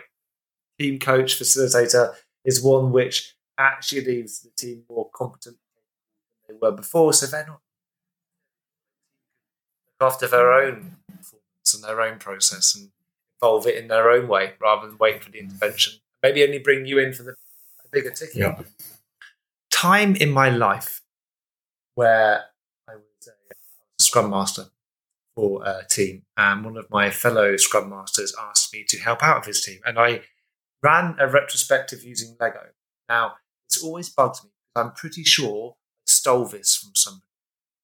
team 0.78 1.00
coach, 1.00 1.37
facilitator 1.37 2.14
is 2.44 2.62
one 2.62 2.92
which 2.92 3.34
actually 3.58 4.04
leaves 4.04 4.40
the 4.40 4.50
team 4.56 4.84
more 4.88 5.11
competent 5.12 5.56
than 6.46 6.56
they 6.56 6.58
were 6.64 6.76
before. 6.76 7.12
So 7.12 7.26
they're 7.26 7.44
not 7.44 7.61
after 10.00 10.28
their 10.28 10.52
own 10.52 10.99
performance 11.08 11.75
and 11.75 11.82
their 11.82 12.00
own 12.00 12.20
process 12.20 12.76
and 12.76 12.90
involve 13.40 13.66
it 13.66 13.75
in 13.75 13.88
their 13.88 14.08
own 14.08 14.28
way 14.28 14.52
rather 14.61 14.87
than 14.87 14.99
waiting 14.99 15.20
for 15.20 15.32
the 15.32 15.40
intervention. 15.40 15.94
Maybe 16.22 16.44
only 16.44 16.61
bring 16.61 16.87
you 16.87 17.00
in 17.00 17.12
for 17.12 17.25
the 17.25 17.34
bigger 17.90 18.11
ticket. 18.11 18.37
Yeah. 18.37 18.62
Time 19.82 20.14
in 20.14 20.30
my 20.30 20.48
life 20.48 21.02
where 21.96 22.44
I 22.88 22.94
was 22.94 23.26
a 23.26 23.32
scrum 24.00 24.30
master 24.30 24.66
for 25.34 25.64
a 25.66 25.84
team, 25.90 26.22
and 26.36 26.64
one 26.64 26.76
of 26.76 26.88
my 26.88 27.10
fellow 27.10 27.56
scrum 27.56 27.90
masters 27.90 28.32
asked 28.40 28.72
me 28.72 28.84
to 28.86 29.00
help 29.00 29.24
out 29.24 29.40
with 29.40 29.46
his 29.46 29.60
team, 29.60 29.80
and 29.84 29.98
I 29.98 30.20
ran 30.84 31.16
a 31.18 31.26
retrospective 31.26 32.04
using 32.04 32.36
Lego. 32.38 32.66
Now, 33.08 33.32
it's 33.66 33.82
always 33.82 34.08
bugged 34.08 34.44
me. 34.44 34.50
I'm 34.76 34.92
pretty 34.92 35.24
sure 35.24 35.74
I 35.74 36.02
stole 36.06 36.44
this 36.44 36.76
from 36.76 36.92
somebody. 36.94 37.26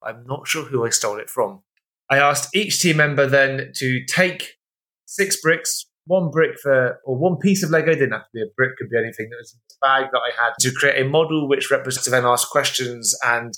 I'm 0.00 0.24
not 0.24 0.46
sure 0.46 0.66
who 0.66 0.86
I 0.86 0.90
stole 0.90 1.18
it 1.18 1.28
from. 1.28 1.64
I 2.08 2.18
asked 2.18 2.54
each 2.54 2.80
team 2.80 2.98
member 2.98 3.26
then 3.26 3.72
to 3.74 4.04
take 4.04 4.58
six 5.04 5.40
bricks, 5.40 5.86
one 6.08 6.30
brick 6.30 6.58
for, 6.60 6.98
or 7.04 7.16
one 7.16 7.36
piece 7.36 7.62
of 7.62 7.70
Lego, 7.70 7.92
didn't 7.92 8.12
have 8.12 8.22
to 8.22 8.34
be 8.34 8.42
a 8.42 8.50
brick, 8.56 8.76
could 8.76 8.90
be 8.90 8.96
anything 8.96 9.28
that 9.30 9.36
was 9.38 9.52
the 9.52 9.74
bag 9.80 10.06
that 10.10 10.18
I 10.18 10.32
had, 10.42 10.54
to 10.60 10.72
create 10.72 11.00
a 11.00 11.08
model 11.08 11.48
which 11.48 11.70
represents 11.70 12.08
then 12.08 12.24
ask 12.24 12.50
questions 12.50 13.14
and 13.22 13.52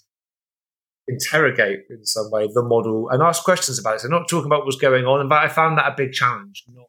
interrogate 1.09 1.81
in 1.89 2.05
some 2.05 2.31
way 2.31 2.49
the 2.53 2.63
model 2.63 3.09
and 3.11 3.23
ask 3.23 3.45
questions 3.45 3.79
about 3.79 3.97
it. 3.97 4.01
So 4.01 4.09
not 4.09 4.29
talking 4.29 4.47
about 4.47 4.65
what's 4.65 4.77
going 4.77 5.07
on, 5.07 5.29
but 5.29 5.39
I 5.39 5.49
found 5.49 5.79
that 5.79 5.91
a 5.91 5.95
big 5.97 6.13
challenge, 6.13 6.65
not 6.69 6.87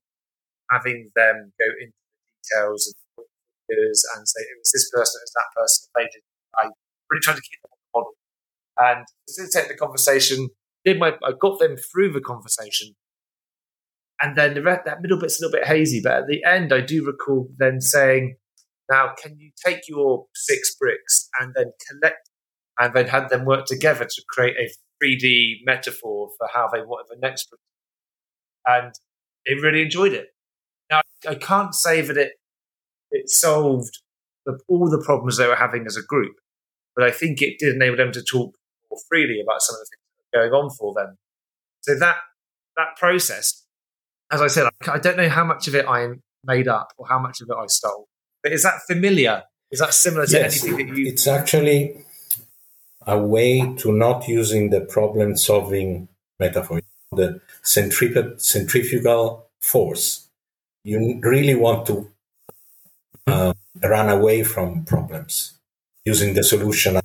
having 0.70 1.12
them 1.16 1.54
go 1.60 1.66
into 1.80 1.94
the 1.94 2.58
details 2.58 2.94
and 3.18 3.26
figures 3.70 4.04
and 4.16 4.28
say 4.28 4.42
it 4.42 4.58
was 4.58 4.72
this 4.74 4.90
person, 4.90 5.20
it 5.22 5.26
was 5.30 5.34
that 5.36 5.62
person. 5.62 5.90
They 5.96 6.04
did. 6.04 6.24
I 6.58 6.70
really 7.10 7.22
tried 7.22 7.36
to 7.36 7.42
keep 7.42 7.62
them 7.62 7.72
on 7.72 7.80
the 7.80 7.92
model 7.94 8.14
and 8.78 9.06
facilitate 9.30 9.70
the 9.70 9.78
conversation. 9.78 10.50
Did 10.84 11.00
my 11.00 11.14
I 11.24 11.34
got 11.40 11.60
them 11.60 11.78
through 11.78 12.14
the 12.14 12.22
conversation, 12.22 12.96
and 14.22 14.38
then 14.38 14.54
the 14.54 14.62
that 14.62 15.02
middle 15.02 15.20
bit's 15.20 15.42
a 15.42 15.46
little 15.46 15.60
bit 15.60 15.68
hazy. 15.68 16.02
But 16.04 16.14
at 16.14 16.28
the 16.28 16.44
end, 16.44 16.72
I 16.72 16.82
do 16.82 17.06
recall 17.06 17.50
then 17.58 17.82
saying, 17.82 18.38
"Now, 18.90 19.14
can 19.22 19.38
you 19.40 19.52
take 19.66 19.88
your 19.88 20.28
six 20.36 20.76
bricks 20.76 21.30
and 21.40 21.54
then 21.56 21.72
collect 21.90 22.30
and 22.80 22.94
then 22.94 23.08
had 23.08 23.30
them 23.30 23.46
work 23.46 23.66
together 23.66 24.06
to 24.06 24.24
create 24.30 24.56
a 24.58 24.70
3D 25.04 25.62
metaphor 25.66 26.30
for 26.38 26.48
how 26.54 26.70
they 26.72 26.82
wanted 26.82 27.08
the 27.10 27.20
next 27.20 27.50
brick?" 27.50 27.60
And 28.68 28.94
they 29.46 29.56
really 29.56 29.82
enjoyed 29.82 30.14
it. 30.14 30.28
Now, 30.90 31.02
I 31.28 31.36
can't 31.36 31.74
say 31.74 32.02
that 32.02 32.18
it 32.18 32.34
it 33.12 33.30
solved 33.30 34.00
the, 34.46 34.60
all 34.68 34.90
the 34.90 35.04
problems 35.04 35.38
they 35.38 35.48
were 35.48 35.56
having 35.56 35.86
as 35.86 35.98
a 35.98 36.04
group, 36.04 36.36
but 36.96 37.06
I 37.06 37.12
think 37.12 37.42
it 37.42 37.60
did 37.60 37.76
enable 37.76 37.98
them 37.98 38.12
to 38.14 38.24
talk 38.24 38.56
more 38.90 39.00
freely 39.10 39.40
about 39.42 39.62
some 39.62 39.76
of 39.76 39.80
the 39.80 39.86
things 39.86 40.02
that 40.32 40.40
were 40.40 40.50
going 40.50 40.64
on 40.64 40.70
for 40.72 40.94
them. 40.94 41.18
So 41.82 41.98
that 42.00 42.18
that 42.78 42.96
process, 42.98 43.66
as 44.32 44.42
I 44.42 44.48
said, 44.48 44.68
I, 44.88 44.92
I 44.94 45.00
don't 45.00 45.18
know 45.18 45.30
how 45.30 45.44
much 45.44 45.68
of 45.68 45.76
it 45.76 45.86
I 45.88 46.08
made 46.44 46.68
up 46.68 46.94
or 46.98 47.08
how 47.08 47.20
much 47.20 47.42
of 47.42 47.50
it 47.50 47.56
I 47.56 47.66
stole. 47.68 48.08
But 48.44 48.52
is 48.54 48.64
that 48.64 48.82
familiar? 48.88 49.44
Is 49.70 49.80
that 49.80 49.94
similar 49.94 50.26
to 50.26 50.32
yes, 50.32 50.64
anything 50.64 50.88
that 50.88 50.98
you? 50.98 51.08
It's 51.08 51.28
actually 51.28 52.04
a 53.06 53.20
way 53.20 53.76
to 53.78 53.92
not 53.92 54.28
using 54.28 54.70
the 54.70 54.82
problem 54.82 55.38
solving 55.38 56.08
metaphor, 56.40 56.82
the 57.12 57.42
centrifugal 57.62 59.48
force 59.60 60.28
you 60.84 61.20
really 61.22 61.56
want 61.56 61.86
to 61.88 62.12
uh, 63.28 63.54
run 63.84 64.10
away 64.10 64.44
from 64.44 64.84
problems 64.86 65.60
using 66.06 66.34
the 66.34 66.44
solution 66.44 67.00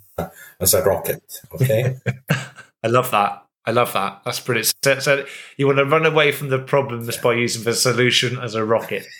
as 0.60 0.74
a 0.74 0.82
rocket. 0.82 1.40
Okay. 1.54 1.98
I 2.82 2.88
love 2.88 3.10
that. 3.10 3.45
I 3.66 3.72
love 3.72 3.92
that. 3.94 4.22
That's 4.24 4.40
brilliant. 4.40 4.72
So, 4.82 4.98
so, 5.00 5.26
you 5.56 5.66
want 5.66 5.78
to 5.78 5.84
run 5.84 6.06
away 6.06 6.30
from 6.30 6.48
the 6.50 6.58
problems 6.58 7.16
by 7.16 7.34
using 7.34 7.64
the 7.64 7.74
solution 7.74 8.38
as 8.38 8.54
a 8.54 8.64
rocket. 8.64 9.06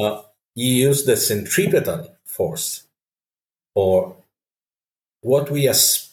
Uh, 0.00 0.22
you 0.54 0.86
use 0.86 1.04
the 1.04 1.16
centripetal 1.16 2.16
force, 2.24 2.84
or 3.74 4.14
what 5.20 5.50
we 5.50 5.66
as 5.66 6.10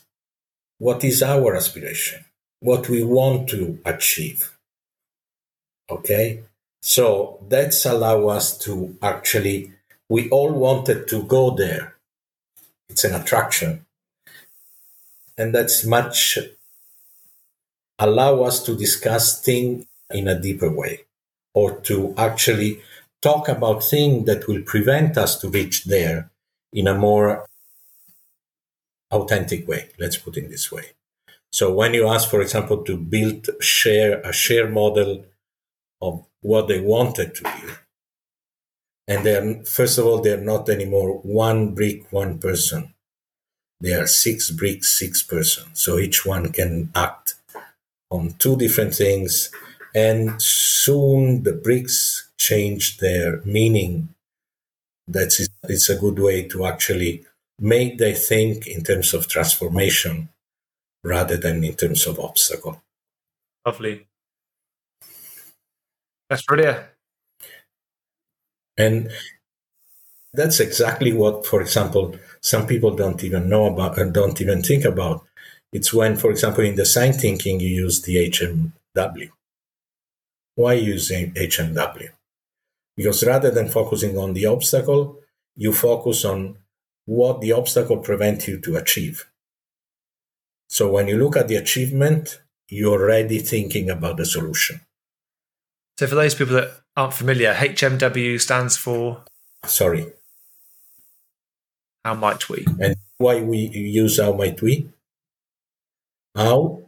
what 0.80 1.04
is 1.04 1.22
our 1.22 1.56
aspiration, 1.56 2.26
what 2.60 2.90
we 2.90 3.04
want 3.04 3.48
to 3.50 3.80
achieve. 3.86 4.58
Okay, 5.92 6.42
so 6.82 7.40
that's 7.48 7.86
allow 7.86 8.28
us 8.28 8.58
to 8.60 8.98
actually, 9.02 9.74
we 10.10 10.30
all 10.30 10.52
wanted 10.52 11.08
to 11.10 11.22
go 11.24 11.52
there. 11.52 11.96
It's 12.90 13.04
an 13.04 13.14
attraction. 13.14 13.86
And 15.38 15.54
that's 15.54 15.86
much 15.86 16.40
allow 18.00 18.44
us 18.44 18.64
to 18.64 18.76
discuss 18.76 19.42
things 19.42 19.86
in 20.12 20.28
a 20.28 20.40
deeper 20.40 20.72
way 20.72 21.06
or 21.54 21.80
to 21.82 22.14
actually 22.18 22.82
talk 23.22 23.48
about 23.50 23.84
things 23.84 24.26
that 24.26 24.48
will 24.48 24.62
prevent 24.62 25.18
us 25.18 25.38
to 25.40 25.50
reach 25.50 25.86
there 25.86 26.30
in 26.72 26.88
a 26.88 26.94
more 26.94 27.46
authentic 29.12 29.68
way. 29.68 29.90
Let's 30.00 30.18
put 30.18 30.38
it 30.38 30.50
this 30.50 30.72
way. 30.72 30.92
So 31.52 31.74
when 31.74 31.94
you 31.94 32.08
ask, 32.08 32.30
for 32.30 32.42
example, 32.42 32.84
to 32.84 32.98
build 32.98 33.50
share 33.62 34.22
a 34.22 34.34
share 34.34 34.70
model 34.70 35.26
of 36.02 36.26
what 36.42 36.68
they 36.68 36.80
wanted 36.80 37.34
to 37.36 37.44
be. 37.44 37.74
And 39.08 39.26
they're, 39.26 39.64
first 39.64 39.98
of 39.98 40.06
all, 40.06 40.22
they're 40.22 40.38
not 40.38 40.70
anymore 40.70 41.20
one 41.20 41.74
brick, 41.74 42.12
one 42.12 42.38
person. 42.40 42.94
They 43.80 43.94
are 43.94 44.08
six 44.08 44.52
bricks, 44.52 44.98
six 44.98 45.22
person 45.22 45.66
So 45.74 46.00
each 46.00 46.26
one 46.26 46.52
can 46.52 46.92
act 46.96 47.36
on 48.10 48.34
two 48.40 48.56
different 48.56 48.94
things. 48.94 49.50
And 49.96 50.42
soon 50.42 51.44
the 51.44 51.54
bricks 51.54 52.30
change 52.38 52.98
their 52.98 53.42
meaning. 53.44 54.10
That's 55.08 55.48
it's 55.64 55.90
a 55.90 55.96
good 55.96 56.20
way 56.20 56.48
to 56.50 56.66
actually 56.66 57.26
make 57.60 57.98
them 57.98 58.16
think 58.16 58.68
in 58.68 58.84
terms 58.84 59.14
of 59.14 59.28
transformation 59.28 60.30
rather 61.04 61.38
than 61.38 61.64
in 61.64 61.74
terms 61.76 62.06
of 62.06 62.20
obstacle. 62.20 62.84
Lovely. 63.66 64.08
That's 66.30 66.44
brilliant. 66.44 66.86
And 68.78 69.12
that's 70.34 70.60
exactly 70.60 71.14
what, 71.14 71.46
for 71.46 71.62
example, 71.62 72.16
some 72.42 72.68
people 72.68 72.96
don't 72.96 73.24
even 73.24 73.50
know 73.50 73.66
about 73.66 73.98
and 73.98 74.14
don't 74.14 74.40
even 74.40 74.62
think 74.62 74.86
about. 74.86 75.26
It's 75.78 75.94
when, 75.94 76.18
for 76.18 76.32
example, 76.32 76.64
in 76.64 76.74
design 76.74 77.14
thinking, 77.14 77.60
you 77.60 77.68
use 77.68 78.02
the 78.02 78.16
HMW. 78.32 79.30
Why 80.56 80.74
use 80.74 81.12
HMW? 81.12 82.10
Because 82.96 83.24
rather 83.24 83.52
than 83.52 83.70
focusing 83.70 84.18
on 84.18 84.34
the 84.34 84.48
obstacle, 84.48 85.20
you 85.56 85.72
focus 85.72 86.26
on 86.26 86.58
what 87.06 87.42
the 87.42 87.52
obstacle 87.52 87.98
prevents 87.98 88.48
you 88.48 88.60
to 88.62 88.76
achieve. 88.76 89.30
So 90.68 90.90
when 90.90 91.08
you 91.08 91.20
look 91.20 91.38
at 91.38 91.48
the 91.48 91.58
achievement, 91.58 92.42
you're 92.70 93.00
already 93.00 93.38
thinking 93.38 93.92
about 93.92 94.18
the 94.18 94.26
solution. 94.26 94.82
So, 96.00 96.08
for 96.08 96.16
those 96.16 96.34
people 96.34 96.56
that 96.56 96.72
aren't 96.96 97.14
familiar, 97.14 97.54
HMW 97.54 98.42
stands 98.42 98.78
for. 98.78 99.24
Sorry. 99.66 100.08
How 102.04 102.16
might 102.16 102.50
we? 102.50 102.66
And 102.80 102.96
why 103.20 103.42
we 103.42 103.58
use 103.58 104.20
how 104.20 104.34
might 104.34 104.60
we? 104.62 104.90
How? 106.38 106.84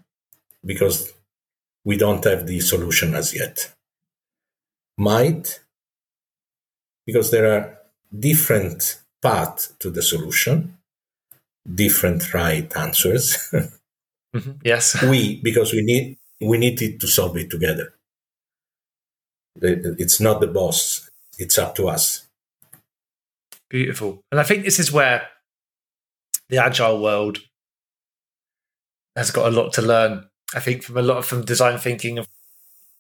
Because 0.63 1.11
we 1.83 1.97
don't 1.97 2.23
have 2.23 2.45
the 2.45 2.59
solution 2.59 3.15
as 3.15 3.35
yet. 3.35 3.73
Might, 4.97 5.59
because 7.07 7.31
there 7.31 7.51
are 7.51 7.79
different 8.17 8.99
paths 9.23 9.73
to 9.79 9.89
the 9.89 10.03
solution, 10.03 10.77
different 11.65 12.31
right 12.31 12.71
answers. 12.77 13.49
mm-hmm. 14.35 14.51
Yes. 14.63 15.01
we, 15.09 15.41
because 15.41 15.73
we 15.73 15.81
need 15.81 16.17
we 16.41 16.57
needed 16.57 16.99
to 17.01 17.07
solve 17.07 17.35
it 17.37 17.49
together. 17.49 17.93
It's 19.61 20.21
not 20.21 20.39
the 20.39 20.47
boss, 20.47 21.09
it's 21.37 21.57
up 21.57 21.75
to 21.75 21.89
us. 21.89 22.27
Beautiful. 23.69 24.23
And 24.31 24.39
I 24.39 24.43
think 24.43 24.63
this 24.63 24.79
is 24.79 24.91
where 24.91 25.27
the 26.49 26.57
agile 26.57 27.01
world 27.01 27.39
has 29.19 29.31
got 29.31 29.47
a 29.47 29.55
lot 29.55 29.73
to 29.73 29.81
learn. 29.81 30.27
I 30.55 30.59
think 30.59 30.81
from 30.81 30.97
a 30.97 31.01
lot 31.01 31.17
of 31.17 31.25
from 31.25 31.45
design 31.45 31.77
thinking 31.77 32.25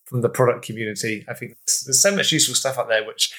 from 0.05 0.21
the 0.21 0.29
product 0.29 0.65
community. 0.65 1.25
I 1.29 1.33
think 1.33 1.55
there's, 1.65 2.01
so 2.01 2.15
much 2.15 2.31
useful 2.31 2.55
stuff 2.55 2.77
out 2.77 2.89
there 2.89 3.05
which 3.05 3.31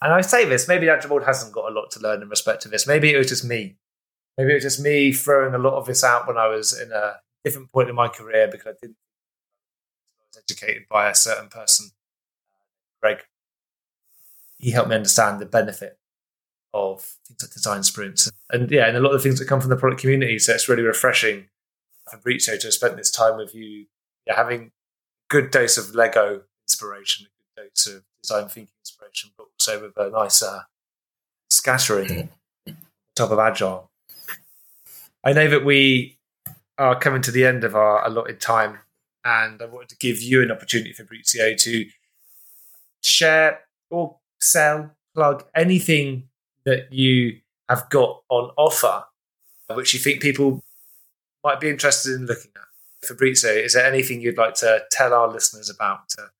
and 0.00 0.12
I 0.12 0.20
say 0.20 0.44
this, 0.44 0.68
maybe 0.68 0.86
World 0.86 1.24
hasn't 1.24 1.52
got 1.52 1.70
a 1.70 1.74
lot 1.74 1.90
to 1.92 2.00
learn 2.00 2.22
in 2.22 2.28
respect 2.28 2.62
to 2.62 2.68
this. 2.68 2.86
Maybe 2.86 3.12
it 3.12 3.18
was 3.18 3.28
just 3.28 3.44
me. 3.44 3.76
Maybe 4.36 4.52
it 4.52 4.54
was 4.54 4.62
just 4.62 4.80
me 4.80 5.12
throwing 5.12 5.54
a 5.54 5.58
lot 5.58 5.74
of 5.74 5.86
this 5.86 6.04
out 6.04 6.28
when 6.28 6.38
I 6.38 6.46
was 6.46 6.78
in 6.78 6.92
a 6.92 7.16
different 7.42 7.72
point 7.72 7.88
in 7.88 7.96
my 7.96 8.06
career 8.06 8.48
because 8.50 8.68
I 8.68 8.76
didn't 8.80 8.96
I 10.20 10.24
was 10.28 10.42
educated 10.48 10.84
by 10.88 11.10
a 11.10 11.14
certain 11.14 11.48
person. 11.48 11.90
Greg. 13.00 13.18
He 14.58 14.72
helped 14.72 14.90
me 14.90 14.96
understand 14.96 15.40
the 15.40 15.46
benefit 15.46 15.98
of 16.74 17.00
things 17.26 17.42
like 17.42 17.52
design 17.52 17.82
sprints. 17.82 18.30
And 18.50 18.70
yeah, 18.70 18.86
and 18.86 18.96
a 18.96 19.00
lot 19.00 19.14
of 19.14 19.22
the 19.22 19.28
things 19.28 19.38
that 19.38 19.48
come 19.48 19.60
from 19.60 19.70
the 19.70 19.76
product 19.76 20.00
community. 20.00 20.38
So 20.38 20.52
it's 20.52 20.68
really 20.68 20.82
refreshing 20.82 21.48
Fabrizio 22.10 22.56
to 22.56 22.66
have 22.66 22.74
spent 22.74 22.96
this 22.96 23.10
time 23.10 23.36
with 23.36 23.54
you, 23.54 23.86
yeah, 24.26 24.36
having 24.36 24.62
a 24.62 24.70
good 25.28 25.50
dose 25.50 25.76
of 25.76 25.94
Lego 25.94 26.42
inspiration, 26.66 27.26
a 27.26 27.60
good 27.60 27.70
dose 27.70 27.86
of 27.86 28.02
design 28.22 28.48
thinking 28.48 28.72
inspiration, 28.82 29.30
but 29.36 29.46
also 29.54 29.82
with 29.82 29.96
a 29.96 30.10
nice 30.10 30.42
uh, 30.42 30.62
scattering 31.48 32.30
on 32.66 32.76
top 33.14 33.30
of 33.30 33.38
agile. 33.38 33.90
I 35.24 35.32
know 35.32 35.48
that 35.48 35.64
we 35.64 36.18
are 36.78 36.98
coming 36.98 37.22
to 37.22 37.30
the 37.30 37.44
end 37.44 37.64
of 37.64 37.74
our 37.74 38.06
allotted 38.06 38.40
time, 38.40 38.78
and 39.24 39.60
I 39.60 39.66
wanted 39.66 39.88
to 39.90 39.96
give 39.96 40.22
you 40.22 40.42
an 40.42 40.50
opportunity, 40.50 40.92
Fabrizio, 40.92 41.54
to 41.54 41.86
share 43.02 43.60
or 43.90 44.16
sell, 44.40 44.92
plug 45.14 45.44
anything 45.54 46.28
that 46.64 46.92
you 46.92 47.40
have 47.68 47.88
got 47.90 48.22
on 48.28 48.50
offer, 48.56 49.04
which 49.74 49.92
you 49.92 50.00
think 50.00 50.22
people 50.22 50.62
might 51.44 51.60
be 51.60 51.68
interested 51.68 52.14
in 52.14 52.26
looking 52.26 52.50
at. 52.56 52.62
Fabrizio, 53.06 53.52
is 53.52 53.74
there 53.74 53.86
anything 53.86 54.20
you'd 54.20 54.36
like 54.36 54.54
to 54.54 54.82
tell 54.90 55.14
our 55.14 55.28
listeners 55.28 55.70
about 55.70 56.08
to, 56.08 56.30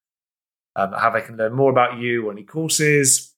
um, 0.75 0.93
how 0.93 1.09
they 1.11 1.21
can 1.21 1.37
learn 1.37 1.53
more 1.53 1.71
about 1.71 1.99
you 1.99 2.27
or 2.27 2.33
any 2.33 2.43
courses? 2.43 3.33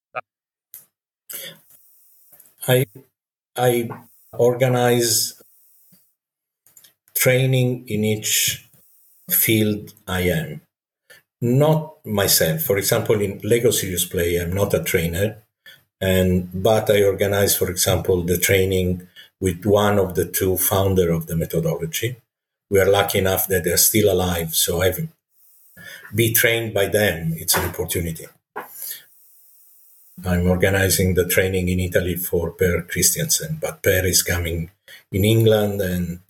I 2.67 2.87
I 3.57 3.89
organize 4.33 5.41
training 7.15 7.85
in 7.89 8.05
each 8.05 8.67
field 9.31 9.93
I 10.07 10.23
am. 10.23 10.61
Not 11.43 12.05
myself. 12.05 12.63
For 12.63 12.77
example, 12.77 13.21
in 13.21 13.41
Lego 13.43 13.71
Serious 13.71 14.05
Play, 14.05 14.37
I'm 14.37 14.53
not 14.53 14.75
a 14.75 14.83
trainer, 14.83 15.43
and 16.01 16.51
but 16.53 16.91
I 16.91 17.03
organize, 17.03 17.57
for 17.57 17.71
example, 17.71 18.23
the 18.23 18.39
training 18.39 19.07
with 19.41 19.65
one 19.65 19.99
of 19.99 20.15
the 20.15 20.27
two 20.27 20.57
founder 20.57 21.11
of 21.11 21.27
the 21.27 21.37
methodology. 21.37 22.17
We 22.69 22.79
are 22.81 22.91
lucky 22.91 23.19
enough 23.19 23.49
that 23.49 23.65
they're 23.65 23.77
still 23.77 24.13
alive, 24.13 24.55
so 24.55 24.83
I've 24.83 25.09
be 26.15 26.33
trained 26.33 26.75
by 26.75 26.87
them. 26.87 27.33
It's 27.37 27.57
an 27.57 27.69
opportunity. 27.69 28.27
I'm 30.25 30.49
organizing 30.49 31.15
the 31.15 31.27
training 31.27 31.69
in 31.69 31.81
Italy 31.81 32.17
for 32.17 32.51
Per 32.51 32.83
Kristiansen, 32.83 33.59
but 33.61 33.83
Per 33.83 34.05
is 34.05 34.23
coming 34.23 34.71
in 35.11 35.25
England, 35.25 35.81
and 35.81 36.21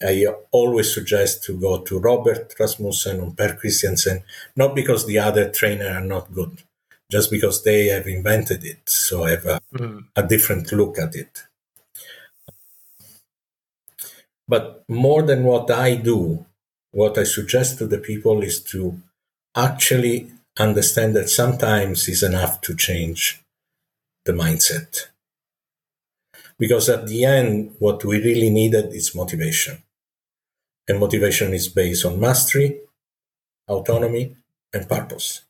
I 0.00 0.26
always 0.52 0.94
suggest 0.94 1.42
to 1.44 1.58
go 1.58 1.80
to 1.80 1.98
Robert 1.98 2.54
Rasmussen 2.58 3.20
or 3.20 3.32
Per 3.32 3.56
Kristiansen, 3.56 4.22
not 4.54 4.74
because 4.74 5.06
the 5.06 5.18
other 5.18 5.50
trainer 5.50 5.88
are 5.88 6.04
not 6.04 6.32
good, 6.32 6.62
just 7.10 7.30
because 7.30 7.64
they 7.64 7.86
have 7.86 8.06
invented 8.06 8.64
it. 8.64 8.88
So 8.88 9.24
I 9.24 9.30
have 9.30 9.46
a, 9.46 9.60
mm. 9.74 10.04
a 10.14 10.22
different 10.22 10.70
look 10.72 10.98
at 10.98 11.16
it. 11.16 11.42
But 14.50 14.82
more 14.88 15.22
than 15.22 15.44
what 15.44 15.70
I 15.70 15.94
do, 15.94 16.44
what 16.90 17.16
I 17.16 17.22
suggest 17.22 17.78
to 17.78 17.86
the 17.86 17.98
people 17.98 18.42
is 18.42 18.60
to 18.72 19.00
actually 19.54 20.32
understand 20.58 21.14
that 21.14 21.30
sometimes 21.30 22.08
it's 22.08 22.24
enough 22.24 22.60
to 22.62 22.74
change 22.74 23.40
the 24.24 24.32
mindset. 24.32 25.06
Because 26.58 26.88
at 26.88 27.06
the 27.06 27.24
end, 27.24 27.76
what 27.78 28.04
we 28.04 28.18
really 28.18 28.50
needed 28.50 28.92
is 28.92 29.14
motivation. 29.14 29.84
And 30.88 30.98
motivation 30.98 31.54
is 31.54 31.68
based 31.68 32.04
on 32.04 32.18
mastery, 32.18 32.80
autonomy, 33.68 34.36
and 34.74 34.88
purpose. 34.88 35.42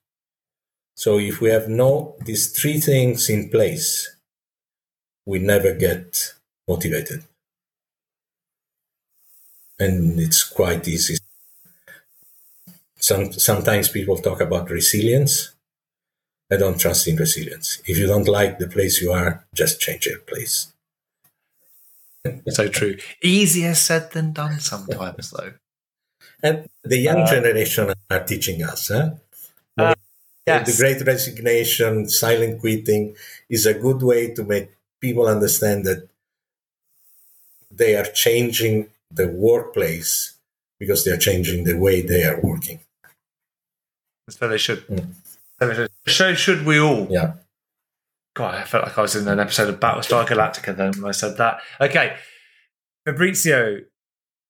So 0.95 1.19
if 1.19 1.41
we 1.41 1.49
have 1.49 1.71
no 1.71 2.17
these 2.21 2.53
three 2.53 2.79
things 2.79 3.31
in 3.31 3.49
place, 3.49 4.15
we 5.25 5.39
never 5.39 5.73
get 5.73 6.35
motivated 6.69 7.25
and 9.81 10.21
it's 10.21 10.45
quite 10.45 10.87
easy. 10.87 11.17
Some, 12.99 13.33
sometimes 13.33 13.89
people 13.89 14.19
talk 14.19 14.41
about 14.43 14.71
resilience. 14.71 15.53
I 16.53 16.57
don't 16.59 16.79
trust 16.79 17.09
in 17.09 17.17
resilience. 17.17 17.81
If 17.87 17.97
you 17.97 18.07
don't 18.07 18.29
like 18.29 18.59
the 18.59 18.69
place 18.69 19.01
you 19.01 19.11
are, 19.13 19.47
just 19.55 19.81
change 19.81 20.07
your 20.07 20.19
place. 20.19 20.73
so 22.49 22.69
true. 22.69 22.99
Easier 23.23 23.75
said 23.75 24.13
than 24.13 24.33
done 24.33 24.61
sometimes, 24.61 25.31
though. 25.31 25.55
And 26.43 26.69
the 26.85 26.99
young 26.99 27.21
uh, 27.21 27.27
generation 27.27 27.95
are 28.11 28.25
teaching 28.25 28.63
us. 28.63 28.89
Huh? 28.89 29.11
Uh, 29.79 29.95
yes. 30.47 30.77
The 30.77 30.83
great 30.83 31.07
resignation, 31.07 32.09
silent 32.09 32.61
quitting 32.61 33.17
is 33.49 33.65
a 33.65 33.75
good 33.75 34.03
way 34.03 34.35
to 34.35 34.45
make 34.45 34.71
people 35.01 35.27
understand 35.27 35.87
that 35.87 36.07
they 37.71 37.97
are 37.97 38.05
changing 38.05 38.91
the 39.11 39.29
workplace 39.29 40.39
because 40.79 41.05
they 41.05 41.11
are 41.11 41.17
changing 41.17 41.65
the 41.65 41.77
way 41.77 42.01
they 42.01 42.25
are 42.25 42.41
working. 42.41 42.81
So 44.29 44.49
they 44.49 44.59
should. 44.59 44.87
Mm. 44.87 45.91
So 46.07 46.35
should 46.35 46.65
we 46.65 46.79
all. 46.79 47.07
Yeah. 47.11 47.35
God, 48.35 48.55
I 48.55 48.65
felt 48.65 48.85
like 48.85 48.97
I 48.97 49.03
was 49.03 49.17
in 49.17 49.27
an 49.29 49.41
episode 49.41 49.69
of 49.69 49.81
Battlestar 49.81 50.27
Galactica 50.27 50.75
then 50.77 50.93
when 50.93 51.09
I 51.09 51.13
said 51.13 51.37
that. 51.39 51.61
Okay, 51.81 52.17
Fabrizio, 53.05 53.81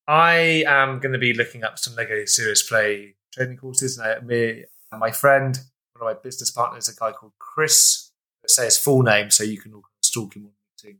I 0.07 0.65
am 0.67 1.01
going 1.01 1.13
to 1.13 1.19
be 1.19 1.33
looking 1.33 1.65
up 1.65 1.79
some 1.79 1.97
Lego 1.97 2.25
Serious 2.27 2.63
Play 2.63 3.15
training 3.33 3.57
courses. 3.57 3.99
And 3.99 4.07
I, 4.07 4.21
me, 4.21 4.65
my 4.97 5.11
friend, 5.11 5.59
one 5.97 6.11
of 6.11 6.17
my 6.17 6.21
business 6.23 6.51
partners, 6.51 6.89
a 6.89 6.95
guy 6.95 7.13
called 7.13 7.33
Chris, 7.39 8.11
say 8.47 8.67
his 8.67 8.77
full 8.77 9.03
name 9.03 9.31
so 9.31 9.45
you 9.45 9.59
can 9.59 9.73
all 9.73 9.85
stalk 10.03 10.37
him 10.37 10.47
on 10.47 10.53
LinkedIn. 10.85 10.97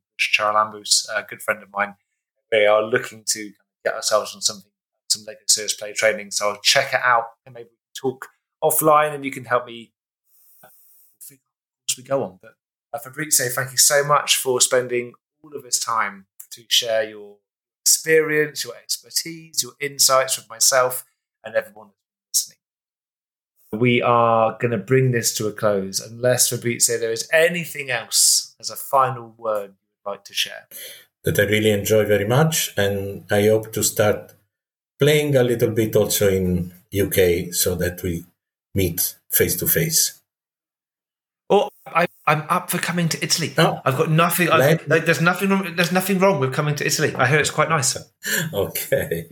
A 1.15 1.23
good 1.29 1.43
friend 1.43 1.63
of 1.63 1.71
mine 1.71 1.95
we 2.53 2.67
are 2.67 2.83
looking 2.83 3.25
to 3.29 3.53
get 3.85 3.95
ourselves 3.95 4.35
on 4.35 4.41
something, 4.41 4.71
some 5.09 5.25
Lego 5.27 5.41
Serious 5.47 5.75
Play 5.75 5.93
training. 5.93 6.31
So 6.31 6.51
I'll 6.51 6.61
check 6.61 6.93
it 6.93 7.01
out 7.05 7.25
and 7.47 7.55
maybe 7.55 7.71
talk 7.95 8.29
offline 8.63 9.15
and 9.15 9.25
you 9.25 9.31
can 9.31 9.45
help 9.45 9.67
me 9.67 9.93
as 10.65 11.97
we 11.97 12.05
go 12.05 12.23
on. 12.23 12.39
But 12.41 12.55
uh, 12.93 12.99
Fabrizio, 12.99 13.49
thank 13.49 13.73
you 13.73 13.79
so 13.79 14.05
much 14.05 14.37
for 14.37 14.61
spending 14.61 15.15
all 15.43 15.55
of 15.55 15.63
this 15.63 15.79
time 15.79 16.27
to 16.51 16.65
share 16.69 17.09
your 17.09 17.37
experience, 17.83 18.65
your 18.65 18.75
expertise, 18.77 19.63
your 19.63 19.73
insights 19.81 20.37
with 20.37 20.49
myself 20.49 21.05
and 21.45 21.55
everyone 21.55 21.91
listening. 22.33 22.59
We 23.73 24.03
are 24.03 24.59
going 24.61 24.73
to 24.73 24.79
bring 24.79 25.13
this 25.13 25.35
to 25.37 25.47
a 25.47 25.53
close 25.53 26.01
unless 26.01 26.49
Fabrizio, 26.49 26.99
there 26.99 27.13
is 27.13 27.29
anything 27.33 27.91
else 27.91 28.55
as 28.59 28.69
a 28.69 28.77
final 28.77 29.35
word 29.39 29.71
you 29.71 29.87
would 30.05 30.11
like 30.11 30.25
to 30.25 30.35
share 30.35 30.67
that 31.25 31.39
I 31.39 31.43
really 31.43 31.71
enjoy 31.71 32.05
very 32.05 32.27
much, 32.27 32.73
and 32.77 33.25
I 33.31 33.47
hope 33.47 33.73
to 33.73 33.83
start 33.83 34.35
playing 34.99 35.37
a 35.37 35.43
little 35.43 35.71
bit 35.71 35.97
also 35.97 36.29
in 36.29 36.73
UK 36.99 37.53
so 37.53 37.75
that 37.77 38.03
we 38.03 38.25
meet 38.75 39.17
face 39.31 39.57
to 39.57 39.67
face. 39.67 40.21
Oh, 41.49 41.69
I, 41.87 42.07
am 42.27 42.45
up 42.49 42.71
for 42.71 42.79
coming 42.79 43.09
to 43.09 43.23
Italy. 43.23 43.53
Oh, 43.59 43.81
I've 43.85 43.97
got 43.97 44.11
nothing. 44.11 44.49
I've, 44.51 44.87
like, 44.87 45.05
there's 45.05 45.21
nothing. 45.21 45.51
Wrong, 45.51 45.75
there's 45.75 45.93
nothing 45.93 46.19
wrong 46.21 46.39
with 46.39 46.55
coming 46.55 46.77
to 46.77 46.87
Italy. 46.87 47.15
I 47.15 47.27
hear 47.27 47.41
it's 47.41 47.51
quite 47.51 47.69
nice. 47.69 47.97
okay. 48.55 49.27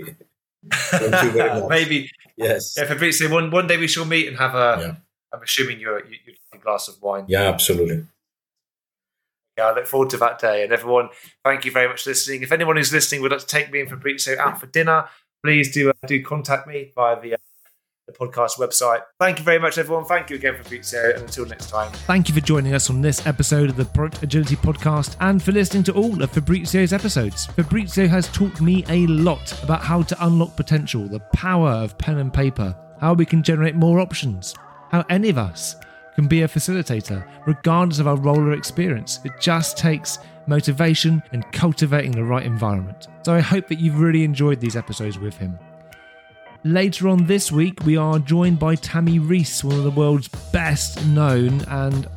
Thank 0.72 1.22
you 1.22 1.30
very 1.30 1.48
much. 1.60 1.68
Maybe 1.68 2.10
yes. 2.36 2.74
Yeah, 2.76 2.86
Fabrizio, 2.86 3.30
one 3.30 3.50
one 3.50 3.68
day 3.68 3.76
we 3.76 3.86
shall 3.86 4.04
meet 4.04 4.26
and 4.26 4.36
have 4.36 4.54
a. 4.54 4.78
Yeah. 4.80 4.94
I'm 5.32 5.42
assuming 5.42 5.78
you're 5.78 6.04
you, 6.06 6.16
you 6.26 6.34
a 6.52 6.58
glass 6.58 6.88
of 6.88 7.00
wine. 7.02 7.26
Yeah, 7.28 7.42
absolutely. 7.42 8.06
I 9.60 9.74
look 9.74 9.86
forward 9.86 10.10
to 10.10 10.16
that 10.18 10.38
day. 10.38 10.64
And 10.64 10.72
everyone, 10.72 11.08
thank 11.44 11.64
you 11.64 11.70
very 11.70 11.88
much 11.88 12.04
for 12.04 12.10
listening. 12.10 12.42
If 12.42 12.52
anyone 12.52 12.76
who's 12.76 12.92
listening 12.92 13.22
would 13.22 13.32
like 13.32 13.40
to 13.40 13.46
take 13.46 13.72
me 13.72 13.80
and 13.80 13.88
Fabrizio 13.88 14.38
out 14.38 14.60
for 14.60 14.66
dinner, 14.66 15.08
please 15.44 15.72
do 15.72 15.90
uh, 15.90 16.06
do 16.06 16.22
contact 16.22 16.66
me 16.66 16.92
via 16.94 17.20
the 17.20 17.34
uh, 17.34 17.38
the 18.08 18.12
podcast 18.14 18.58
website. 18.58 19.02
Thank 19.20 19.38
you 19.38 19.44
very 19.44 19.58
much, 19.58 19.76
everyone. 19.76 20.04
Thank 20.06 20.30
you 20.30 20.36
again, 20.36 20.56
Fabrizio. 20.56 21.10
And 21.10 21.24
until 21.24 21.44
next 21.44 21.68
time. 21.68 21.92
Thank 21.92 22.28
you 22.28 22.34
for 22.34 22.40
joining 22.40 22.74
us 22.74 22.88
on 22.88 23.02
this 23.02 23.26
episode 23.26 23.68
of 23.68 23.76
the 23.76 23.84
Product 23.84 24.22
Agility 24.22 24.56
Podcast 24.56 25.16
and 25.20 25.42
for 25.42 25.52
listening 25.52 25.82
to 25.84 25.92
all 25.92 26.22
of 26.22 26.30
Fabrizio's 26.30 26.92
episodes. 26.94 27.46
Fabrizio 27.46 28.08
has 28.08 28.28
taught 28.28 28.60
me 28.62 28.84
a 28.88 29.06
lot 29.08 29.62
about 29.62 29.82
how 29.82 30.02
to 30.02 30.26
unlock 30.26 30.56
potential, 30.56 31.06
the 31.06 31.20
power 31.34 31.68
of 31.68 31.98
pen 31.98 32.18
and 32.18 32.32
paper, 32.32 32.74
how 32.98 33.12
we 33.12 33.26
can 33.26 33.42
generate 33.42 33.74
more 33.74 34.00
options, 34.00 34.54
how 34.90 35.04
any 35.10 35.28
of 35.28 35.36
us 35.36 35.76
can 36.18 36.26
be 36.26 36.42
a 36.42 36.48
facilitator, 36.48 37.24
regardless 37.46 38.00
of 38.00 38.08
our 38.08 38.16
role 38.16 38.40
or 38.40 38.52
experience. 38.52 39.20
It 39.22 39.30
just 39.38 39.78
takes 39.78 40.18
motivation 40.48 41.22
and 41.30 41.44
cultivating 41.52 42.10
the 42.10 42.24
right 42.24 42.44
environment. 42.44 43.06
So 43.22 43.34
I 43.34 43.38
hope 43.38 43.68
that 43.68 43.78
you've 43.78 44.00
really 44.00 44.24
enjoyed 44.24 44.58
these 44.58 44.74
episodes 44.74 45.16
with 45.16 45.36
him. 45.36 45.56
Later 46.64 47.06
on 47.06 47.26
this 47.26 47.52
week, 47.52 47.84
we 47.84 47.96
are 47.96 48.18
joined 48.18 48.58
by 48.58 48.74
Tammy 48.74 49.20
Reese, 49.20 49.62
one 49.62 49.76
of 49.76 49.84
the 49.84 49.92
world's 49.92 50.26
best 50.50 51.06
known 51.06 51.60
and, 51.68 52.08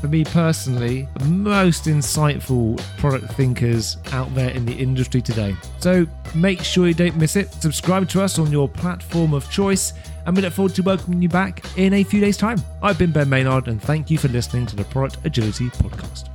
for 0.00 0.06
me 0.06 0.22
personally, 0.22 1.08
most 1.24 1.86
insightful 1.86 2.80
product 2.98 3.32
thinkers 3.32 3.96
out 4.12 4.32
there 4.36 4.50
in 4.50 4.64
the 4.64 4.72
industry 4.72 5.20
today. 5.20 5.56
So 5.80 6.06
make 6.32 6.62
sure 6.62 6.86
you 6.86 6.94
don't 6.94 7.16
miss 7.16 7.34
it. 7.34 7.50
Subscribe 7.54 8.08
to 8.10 8.22
us 8.22 8.38
on 8.38 8.52
your 8.52 8.68
platform 8.68 9.34
of 9.34 9.50
choice, 9.50 9.94
and 10.26 10.36
we 10.36 10.42
look 10.42 10.52
forward 10.52 10.74
to 10.74 10.82
welcoming 10.82 11.22
you 11.22 11.28
back 11.28 11.64
in 11.76 11.94
a 11.94 12.02
few 12.02 12.20
days' 12.20 12.36
time. 12.36 12.58
I've 12.82 12.98
been 12.98 13.12
Ben 13.12 13.28
Maynard, 13.28 13.68
and 13.68 13.80
thank 13.80 14.10
you 14.10 14.18
for 14.18 14.28
listening 14.28 14.66
to 14.66 14.76
the 14.76 14.84
Product 14.84 15.24
Agility 15.24 15.66
Podcast. 15.70 16.28